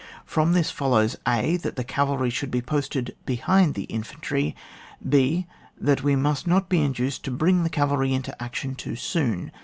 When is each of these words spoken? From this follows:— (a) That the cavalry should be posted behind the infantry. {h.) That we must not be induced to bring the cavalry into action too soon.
From 0.25 0.53
this 0.53 0.71
follows:— 0.71 1.15
(a) 1.27 1.57
That 1.57 1.75
the 1.75 1.83
cavalry 1.83 2.31
should 2.31 2.49
be 2.49 2.59
posted 2.63 3.15
behind 3.27 3.75
the 3.75 3.83
infantry. 3.83 4.55
{h.) 5.07 5.45
That 5.79 6.01
we 6.01 6.15
must 6.15 6.47
not 6.47 6.69
be 6.69 6.81
induced 6.81 7.23
to 7.25 7.29
bring 7.29 7.61
the 7.61 7.69
cavalry 7.69 8.11
into 8.11 8.35
action 8.41 8.73
too 8.73 8.95
soon. 8.95 9.51